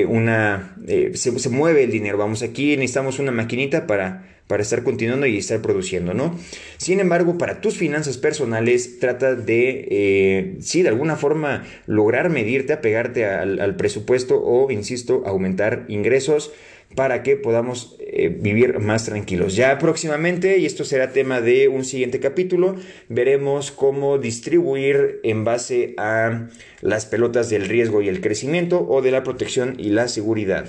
una, 0.10 0.76
se, 1.14 1.50
mueve 1.50 1.84
el 1.84 1.92
dinero, 1.92 2.18
vamos, 2.18 2.44
aquí 2.44 2.76
necesitamos 2.76 3.20
una 3.20 3.32
maquinita 3.32 3.88
para, 3.88 4.28
para 4.48 4.62
estar 4.62 4.84
continuando 4.84 5.26
y 5.26 5.38
estar 5.38 5.62
produciendo, 5.62 6.14
¿no? 6.14 6.38
Sin 6.78 7.00
embargo, 7.00 7.38
para 7.38 7.62
tus 7.62 7.78
finanzas 7.78 8.18
personales, 8.18 9.00
trata 9.00 9.36
de, 9.36 10.58
sí, 10.60 10.82
de 10.84 10.90
alguna 10.90 11.16
forma 11.16 11.64
lograr 11.88 12.30
medirte, 12.30 12.74
apegarte 12.74 13.26
al 13.26 13.76
presupuesto 13.78 14.44
o, 14.44 14.70
insisto, 14.70 15.24
aumentar 15.26 15.86
ingresos, 15.88 16.52
para 16.96 17.24
que 17.24 17.36
podamos 17.36 17.98
eh, 18.12 18.30
vivir 18.30 18.80
más 18.80 19.06
tranquilos. 19.06 19.56
Ya 19.56 19.78
próximamente, 19.78 20.58
y 20.58 20.66
esto 20.66 20.84
será 20.84 21.12
tema 21.12 21.42
de 21.42 21.68
un 21.68 21.86
siguiente 21.86 22.20
capítulo, 22.20 22.76
veremos 23.08 23.70
cómo 23.72 24.18
distribuir 24.18 25.20
en 25.24 25.44
base 25.44 25.94
a 25.98 26.48
las 26.82 27.06
pelotas 27.06 27.52
del 27.52 27.68
riesgo 27.68 28.02
y 28.02 28.08
el 28.08 28.20
crecimiento 28.20 28.84
o 28.90 29.04
de 29.04 29.12
la 29.12 29.24
protección 29.24 29.76
y 29.78 29.90
la 29.90 30.08
seguridad. 30.08 30.66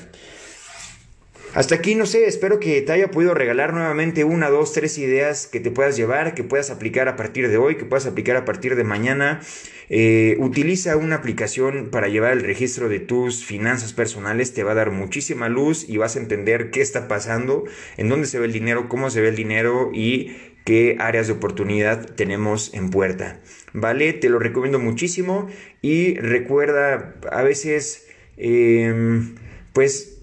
Hasta 1.53 1.75
aquí, 1.75 1.97
no 1.97 2.07
sé, 2.07 2.27
espero 2.27 2.61
que 2.61 2.81
te 2.81 2.93
haya 2.93 3.11
podido 3.11 3.35
regalar 3.35 3.75
nuevamente 3.75 4.23
una, 4.23 4.49
dos, 4.51 4.73
tres 4.73 4.99
ideas 4.99 5.49
que 5.49 5.59
te 5.59 5.73
puedas 5.73 5.97
llevar, 5.97 6.35
que 6.35 6.45
puedas 6.45 6.71
aplicar 6.71 7.09
a 7.09 7.17
partir 7.17 7.49
de 7.49 7.57
hoy, 7.57 7.77
que 7.77 7.85
puedas 7.85 8.07
aplicar 8.07 8.37
a 8.37 8.45
partir 8.45 8.77
de 8.77 8.85
mañana. 8.85 9.41
Eh, 9.89 10.37
utiliza 10.39 10.97
una 10.97 11.17
aplicación 11.17 11.91
para 11.91 12.07
llevar 12.07 12.35
el 12.35 12.43
registro 12.43 12.89
de 12.89 13.01
tus 13.01 13.45
finanzas 13.45 13.93
personales, 13.93 14.55
te 14.55 14.63
va 14.63 14.73
a 14.73 14.77
dar 14.77 14.93
muchísima 14.93 15.49
luz 15.49 15.89
y 15.89 15.97
vas 15.97 16.15
a 16.15 16.21
entender 16.21 16.71
qué 16.71 16.83
está 16.83 17.09
pasando, 17.09 17.65
en 17.97 18.09
dónde 18.09 18.29
se 18.29 18.39
ve 18.39 18.47
el 18.47 18.53
dinero, 18.53 18.89
cómo 18.89 19.11
se 19.11 19.21
ve 19.21 19.31
el 19.31 19.37
dinero 19.37 19.91
y 19.93 20.37
qué 20.65 20.99
áreas 21.01 21.27
de 21.27 21.33
oportunidad 21.33 22.15
tenemos 22.15 22.73
en 22.75 22.91
puerta. 22.91 23.41
¿Vale? 23.73 24.13
Te 24.13 24.29
lo 24.29 24.39
recomiendo 24.39 24.79
muchísimo 24.79 25.49
y 25.83 26.15
recuerda, 26.15 27.17
a 27.33 27.43
veces, 27.43 28.07
em, 28.37 29.35
pues 29.73 30.20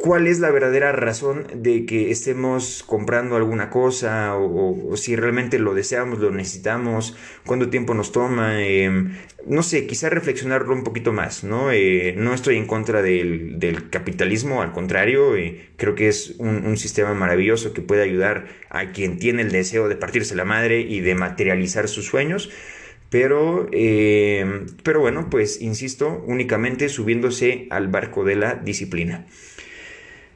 cuál 0.00 0.26
es 0.26 0.40
la 0.40 0.50
verdadera 0.50 0.92
razón 0.92 1.46
de 1.54 1.84
que 1.84 2.10
estemos 2.10 2.82
comprando 2.86 3.36
alguna 3.36 3.68
cosa 3.68 4.34
o, 4.34 4.96
si 4.96 5.14
realmente 5.14 5.58
lo 5.58 5.74
deseamos, 5.74 6.18
lo 6.20 6.30
necesitamos, 6.30 7.16
cuánto 7.44 7.68
tiempo 7.68 7.92
nos 7.92 8.10
toma, 8.10 8.64
em, 8.64 9.12
no 9.46 9.62
sé, 9.62 9.86
quizá 9.86 10.08
reflexionarlo 10.08 10.74
un 10.74 10.84
poquito 10.84 11.12
más, 11.12 11.44
¿no? 11.44 11.70
Eh, 11.70 12.14
no 12.16 12.32
estoy 12.32 12.56
en 12.56 12.66
contra 12.66 13.02
del, 13.02 13.58
capitalismo, 13.90 14.62
al 14.62 14.72
contrario, 14.72 15.36
eh, 15.36 15.68
creo 15.76 15.94
que 15.94 16.08
es 16.08 16.34
un, 16.38 16.76
sistema 16.78 17.12
maravilloso 17.14 17.74
que 17.74 17.82
puede 17.82 18.02
ayudar 18.02 18.46
a 18.70 18.92
quien 18.92 19.18
tiene 19.18 19.42
el 19.42 19.50
deseo 19.52 19.88
de 19.88 19.96
partirse 19.96 20.34
la 20.34 20.44
madre 20.44 20.80
y 20.80 21.00
de 21.00 21.14
materializar 21.14 21.88
sus 21.88 22.06
sueños. 22.06 22.50
Pero, 23.10 23.68
em, 23.72 24.66
pero 24.84 25.00
bueno, 25.00 25.28
pues 25.30 25.60
insisto, 25.60 26.22
únicamente 26.26 26.88
subiéndose 26.88 27.66
al 27.70 27.88
barco 27.88 28.24
de 28.24 28.36
la 28.36 28.54
disciplina. 28.54 29.26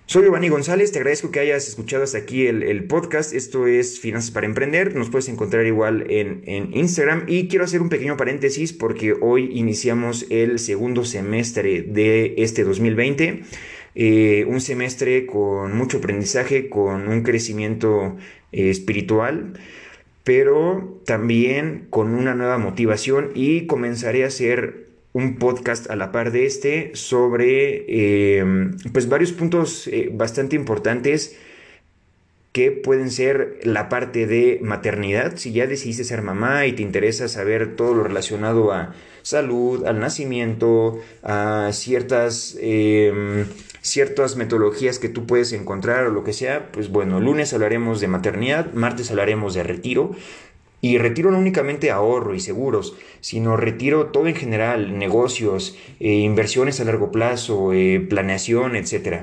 Soy 0.06 0.24
Giovanni 0.24 0.50
González, 0.50 0.92
te 0.92 0.98
agradezco 0.98 1.30
que 1.30 1.40
hayas 1.40 1.66
escuchado 1.66 2.04
hasta 2.04 2.18
aquí 2.18 2.46
el, 2.46 2.84
podcast. 2.84 3.32
Esto 3.32 3.66
es 3.66 3.98
Finanzas 3.98 4.32
para 4.32 4.44
Emprender. 4.44 4.94
Nos 4.94 5.08
puedes 5.08 5.30
encontrar 5.30 5.64
igual 5.64 6.04
en, 6.10 6.42
Instagram. 6.74 7.24
Y 7.26 7.48
quiero 7.48 7.64
hacer 7.64 7.80
un 7.80 7.88
pequeño 7.88 8.18
paréntesis 8.18 8.74
porque 8.74 9.14
hoy 9.18 9.48
iniciamos 9.54 10.26
el 10.28 10.58
segundo 10.58 11.06
semestre 11.06 11.82
de 11.82 12.34
este 12.36 12.64
2020. 12.64 13.44
Eh, 13.94 14.44
un 14.46 14.60
semestre 14.60 15.24
con 15.24 15.74
mucho 15.74 15.98
aprendizaje, 15.98 16.68
con 16.68 17.08
un 17.08 17.22
crecimiento 17.22 18.16
eh, 18.52 18.68
espiritual, 18.68 19.54
pero 20.22 21.00
también 21.06 21.86
con 21.88 22.12
una 22.12 22.34
nueva 22.34 22.58
motivación 22.58 23.30
y 23.34 23.66
comenzaré 23.66 24.24
a 24.24 24.26
hacer 24.26 24.83
un 25.14 25.36
podcast 25.36 25.88
a 25.90 25.96
la 25.96 26.12
par 26.12 26.32
de 26.32 26.44
este 26.44 26.90
sobre 26.94 28.38
em, 28.38 28.76
pues 28.92 29.08
varios 29.08 29.32
puntos 29.32 29.86
eh, 29.86 30.10
bastante 30.12 30.56
importantes 30.56 31.36
que 32.52 32.70
pueden 32.70 33.10
ser 33.10 33.58
la 33.64 33.88
parte 33.88 34.26
de 34.26 34.60
maternidad, 34.62 35.36
si 35.36 35.52
ya 35.52 35.66
decidiste 35.66 36.04
ser 36.04 36.22
mamá 36.22 36.66
y 36.66 36.72
te 36.72 36.82
interesa 36.82 37.26
saber 37.26 37.74
todo 37.74 37.94
lo 37.94 38.04
relacionado 38.04 38.72
a 38.72 38.94
salud, 39.22 39.84
al 39.86 39.98
nacimiento, 39.98 41.00
a 41.24 41.70
ciertas, 41.72 42.56
em, 42.60 43.46
ciertas 43.82 44.36
metodologías 44.36 45.00
que 45.00 45.08
tú 45.08 45.26
puedes 45.26 45.52
encontrar 45.52 46.06
o 46.06 46.10
lo 46.10 46.22
que 46.22 46.32
sea, 46.32 46.70
pues 46.70 46.90
bueno, 46.90 47.18
lunes 47.18 47.52
hablaremos 47.52 48.00
de 48.00 48.06
maternidad, 48.06 48.72
martes 48.72 49.10
hablaremos 49.10 49.54
de 49.54 49.64
retiro, 49.64 50.12
y 50.84 50.98
retiro 50.98 51.30
no 51.30 51.38
únicamente 51.38 51.90
ahorro 51.90 52.34
y 52.34 52.40
seguros, 52.40 52.94
sino 53.22 53.56
retiro 53.56 54.08
todo 54.08 54.28
en 54.28 54.34
general, 54.34 54.98
negocios, 54.98 55.78
eh, 55.98 56.12
inversiones 56.12 56.78
a 56.78 56.84
largo 56.84 57.10
plazo, 57.10 57.72
eh, 57.72 58.06
planeación, 58.06 58.76
etc. 58.76 59.22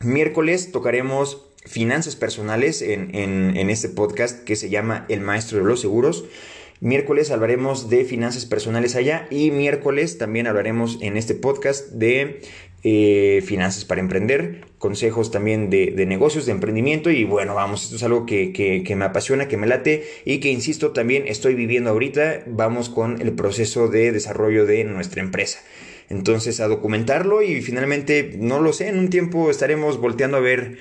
Miércoles 0.00 0.72
tocaremos 0.72 1.46
finanzas 1.64 2.16
personales 2.16 2.82
en, 2.82 3.14
en 3.14 3.70
este 3.70 3.90
podcast 3.90 4.42
que 4.42 4.56
se 4.56 4.70
llama 4.70 5.06
El 5.08 5.20
Maestro 5.20 5.58
de 5.58 5.64
los 5.64 5.80
Seguros. 5.80 6.24
Miércoles 6.82 7.30
hablaremos 7.30 7.90
de 7.90 8.04
finanzas 8.04 8.44
personales 8.44 8.96
allá 8.96 9.28
y 9.30 9.52
miércoles 9.52 10.18
también 10.18 10.48
hablaremos 10.48 10.98
en 11.00 11.16
este 11.16 11.36
podcast 11.36 11.92
de 11.92 12.40
eh, 12.82 13.40
finanzas 13.46 13.84
para 13.84 14.00
emprender, 14.00 14.64
consejos 14.78 15.30
también 15.30 15.70
de, 15.70 15.94
negocios, 16.08 16.44
de 16.44 16.50
emprendimiento 16.50 17.08
y 17.08 17.22
bueno, 17.22 17.54
vamos, 17.54 17.84
esto 17.84 17.94
es 17.94 18.02
algo 18.02 18.26
que, 18.26 18.82
me 18.96 19.04
apasiona, 19.04 19.46
que 19.46 19.56
me 19.56 19.68
late 19.68 20.02
y 20.24 20.40
que, 20.40 20.50
insisto, 20.50 20.90
también 20.90 21.28
estoy 21.28 21.54
viviendo 21.54 21.90
ahorita, 21.90 22.42
vamos 22.48 22.88
con 22.88 23.22
el 23.22 23.30
proceso 23.30 23.86
de 23.86 24.10
desarrollo 24.10 24.66
de 24.66 24.82
nuestra 24.82 25.22
empresa. 25.22 25.60
Entonces 26.08 26.58
a 26.58 26.66
documentarlo 26.66 27.42
y 27.42 27.62
finalmente, 27.62 28.34
no 28.40 28.58
lo 28.58 28.72
sé, 28.72 28.88
en 28.88 28.98
un 28.98 29.08
tiempo 29.08 29.52
estaremos 29.52 30.00
volteando 30.00 30.36
a 30.36 30.40
ver 30.40 30.78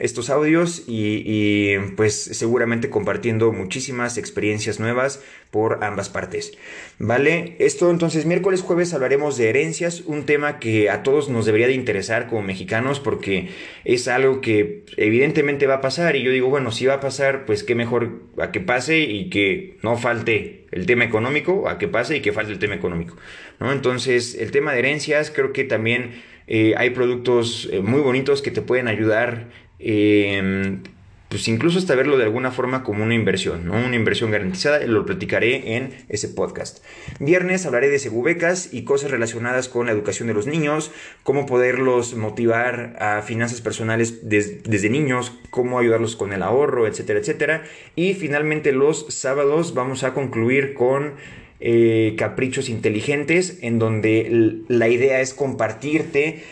estos 0.00 0.30
audios 0.30 0.82
y, 0.86 1.76
pues 1.96 2.14
seguramente 2.14 2.90
compartiendo 2.90 3.52
muchísimas 3.52 4.18
experiencias 4.18 4.80
nuevas 4.80 5.22
por 5.50 5.84
ambas 5.84 6.08
partes. 6.08 6.52
¿Vale? 6.98 7.56
Esto 7.58 7.90
entonces 7.90 8.26
miércoles, 8.26 8.62
jueves 8.62 8.94
hablaremos 8.94 9.36
de 9.36 9.50
herencias, 9.50 10.02
un 10.06 10.26
tema 10.26 10.58
que 10.58 10.90
a 10.90 11.02
todos 11.02 11.28
nos 11.28 11.46
debería 11.46 11.66
de 11.66 11.74
interesar 11.74 12.26
como 12.28 12.42
mexicanos 12.42 13.00
porque 13.00 13.50
es 13.84 14.08
algo 14.08 14.40
que 14.40 14.84
evidentemente 14.96 15.66
va 15.66 15.74
a 15.74 15.80
pasar 15.80 16.16
y 16.16 16.22
yo 16.22 16.30
digo, 16.30 16.48
bueno, 16.48 16.72
si 16.72 16.86
va 16.86 16.94
a 16.94 17.00
pasar, 17.00 17.44
pues 17.44 17.62
qué 17.62 17.74
mejor 17.74 18.22
a 18.38 18.52
que 18.52 18.60
pase 18.60 19.00
y 19.00 19.30
que 19.30 19.76
no 19.82 19.96
falte 19.96 20.66
el 20.70 20.86
tema 20.86 21.04
económico, 21.04 21.68
a 21.68 21.78
que 21.78 21.88
pase 21.88 22.16
y 22.16 22.20
que 22.20 22.32
falte 22.32 22.52
el 22.52 22.58
tema 22.58 22.74
económico. 22.74 23.16
¿no? 23.58 23.72
Entonces, 23.72 24.34
el 24.34 24.50
tema 24.50 24.72
de 24.72 24.78
herencias, 24.78 25.30
creo 25.30 25.52
que 25.52 25.64
también 25.64 26.22
eh, 26.46 26.74
hay 26.76 26.90
productos 26.90 27.68
eh, 27.70 27.80
muy 27.80 28.00
bonitos 28.00 28.42
que 28.42 28.50
te 28.50 28.62
pueden 28.62 28.88
ayudar 28.88 29.48
Em, 29.80 30.82
pues 31.30 31.46
incluso 31.46 31.78
hasta 31.78 31.94
verlo 31.94 32.18
de 32.18 32.24
alguna 32.24 32.50
forma 32.50 32.82
como 32.82 33.04
una 33.04 33.14
inversión, 33.14 33.64
¿no? 33.64 33.74
Una 33.74 33.94
inversión 33.94 34.32
garantizada, 34.32 34.84
lo 34.84 35.06
platicaré 35.06 35.76
en 35.76 35.90
ese 36.08 36.28
podcast. 36.28 36.84
Viernes 37.20 37.64
hablaré 37.66 37.88
de 37.88 38.00
segubecas 38.00 38.74
y 38.74 38.82
cosas 38.82 39.12
relacionadas 39.12 39.68
con 39.68 39.86
la 39.86 39.92
educación 39.92 40.26
de 40.26 40.34
los 40.34 40.48
niños, 40.48 40.90
cómo 41.22 41.46
poderlos 41.46 42.14
motivar 42.14 42.96
a 42.98 43.22
finanzas 43.22 43.60
personales 43.60 44.28
desde 44.28 44.90
niños, 44.90 45.32
cómo 45.50 45.78
ayudarlos 45.78 46.16
con 46.16 46.32
el 46.32 46.42
ahorro, 46.42 46.88
etcétera, 46.88 47.20
etcétera. 47.20 47.62
Y 47.94 48.14
finalmente 48.14 48.72
los 48.72 49.06
sábados 49.08 49.72
vamos 49.72 50.02
a 50.02 50.14
concluir 50.14 50.74
con 50.74 51.14
eh, 51.60 52.16
caprichos 52.18 52.68
inteligentes, 52.68 53.58
en 53.62 53.78
donde 53.78 54.62
la 54.66 54.88
idea 54.88 55.20
es 55.20 55.32
compartirte 55.32 56.42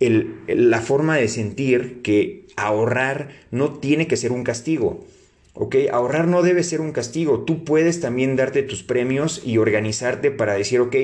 la 0.00 0.80
forma 0.80 1.16
de 1.16 1.28
sentir 1.28 2.02
que 2.02 2.46
ahorrar 2.56 3.28
no 3.50 3.74
tiene 3.74 4.06
que 4.06 4.16
ser 4.16 4.32
un 4.32 4.44
castigo. 4.44 5.04
¿Ok? 5.58 5.74
Ahorrar 5.90 6.28
no 6.28 6.42
debe 6.42 6.62
ser 6.62 6.82
un 6.82 6.92
castigo. 6.92 7.44
Tú 7.44 7.64
puedes 7.64 7.98
también 8.00 8.36
darte 8.36 8.62
tus 8.62 8.82
premios 8.82 9.40
y 9.42 9.56
organizarte 9.56 10.30
para 10.30 10.52
decir, 10.52 10.80
ok, 10.80 10.94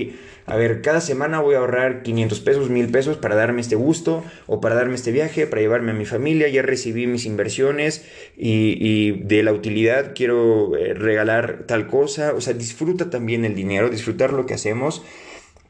a 0.44 0.56
ver, 0.56 0.82
cada 0.82 1.00
semana 1.00 1.40
voy 1.40 1.54
a 1.54 1.58
ahorrar 1.60 2.02
500 2.02 2.40
pesos, 2.40 2.68
1000 2.68 2.90
pesos 2.90 3.16
para 3.16 3.34
darme 3.34 3.62
este 3.62 3.76
gusto 3.76 4.22
o 4.46 4.60
para 4.60 4.74
darme 4.74 4.94
este 4.94 5.10
viaje, 5.10 5.46
para 5.46 5.62
llevarme 5.62 5.92
a 5.92 5.94
mi 5.94 6.04
familia. 6.04 6.48
Ya 6.48 6.60
recibí 6.60 7.06
mis 7.06 7.24
inversiones 7.24 8.04
y, 8.36 8.76
y 8.78 9.12
de 9.22 9.42
la 9.42 9.54
utilidad 9.54 10.12
quiero 10.14 10.76
eh, 10.76 10.92
regalar 10.92 11.64
tal 11.66 11.86
cosa. 11.86 12.34
O 12.34 12.42
sea, 12.42 12.52
disfruta 12.52 13.08
también 13.08 13.46
el 13.46 13.54
dinero, 13.54 13.88
disfrutar 13.88 14.34
lo 14.34 14.44
que 14.44 14.52
hacemos 14.52 15.02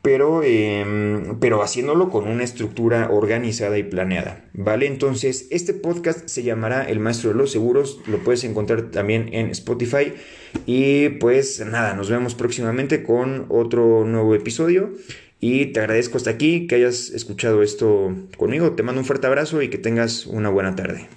pero, 0.03 0.43
em, 0.43 1.39
pero 1.39 1.63
haciéndolo 1.63 2.11
con 2.11 2.27
una 2.29 2.43
estructura 2.43 3.09
organizada 3.11 3.79
y 3.79 3.85
planeada, 3.85 4.45
¿vale? 4.53 4.87
Entonces, 4.87 5.47
este 5.51 5.75
podcast 5.75 6.29
se 6.29 6.43
llamará 6.43 6.83
El 6.83 6.99
Maestro 6.99 7.31
de 7.31 7.37
los 7.37 7.53
Seguros, 7.53 8.01
lo 8.07 8.19
puedes 8.19 8.43
encontrar 8.43 8.91
también 8.91 9.33
en 9.33 9.51
Spotify 9.51 10.13
y 10.67 11.11
pues 11.21 11.65
nada, 11.65 11.95
nos 11.95 12.11
vemos 12.11 12.35
próximamente 12.35 13.05
con 13.05 13.47
otro 13.49 14.05
nuevo 14.05 14.35
episodio 14.35 14.93
y 15.41 15.67
te 15.67 15.81
agradezco 15.81 16.19
hasta 16.19 16.31
aquí 16.31 16.67
que 16.67 16.75
hayas 16.75 17.11
escuchado 17.11 17.63
esto 17.63 18.15
conmigo, 18.37 18.73
te 18.73 18.83
mando 18.83 19.01
un 19.01 19.07
fuerte 19.07 19.29
abrazo 19.29 19.63
y 19.63 19.69
que 19.69 19.79
tengas 19.79 20.27
una 20.27 20.51
buena 20.51 20.75
tarde. 20.75 21.09